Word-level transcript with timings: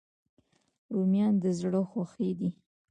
رومیان 0.93 1.33
د 1.43 1.45
زړه 1.59 1.81
خوښي 1.89 2.29
دي 2.39 2.49